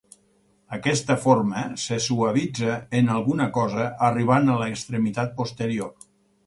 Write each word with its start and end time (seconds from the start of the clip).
Aquesta 0.77 1.17
forma 1.25 1.65
se 1.83 1.99
suavitza 2.07 2.79
en 3.01 3.13
alguna 3.19 3.49
cosa 3.59 3.87
arribant 4.11 4.55
a 4.55 4.61
l'extremitat 4.65 5.41
posterior. 5.43 5.97